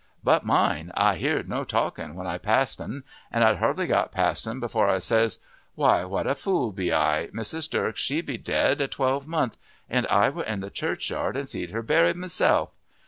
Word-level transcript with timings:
But 0.23 0.43
mind, 0.43 0.91
I 0.97 1.13
hear'd 1.17 1.47
no 1.47 1.63
talking 1.63 2.15
when 2.15 2.25
I 2.25 2.39
passed 2.39 2.81
'n. 2.81 3.03
An' 3.31 3.43
I'd 3.43 3.57
hardly 3.57 3.85
got 3.85 4.11
past 4.11 4.47
'n 4.47 4.59
before 4.59 4.89
I 4.89 4.97
says, 4.97 5.37
Why, 5.75 6.05
what 6.05 6.25
a 6.25 6.33
fool 6.33 6.71
be 6.71 6.91
I! 6.91 7.27
Mrs. 7.35 7.69
Durk 7.69 7.97
she 7.97 8.21
be 8.21 8.39
dead 8.39 8.81
a 8.81 8.87
twelvemonth, 8.87 9.57
an' 9.87 10.07
I 10.09 10.31
were 10.31 10.41
in 10.43 10.61
the 10.61 10.71
churchyard 10.71 11.37
and 11.37 11.47
see'd 11.47 11.69
her 11.69 11.83
buried 11.83 12.15
myself. 12.15 12.71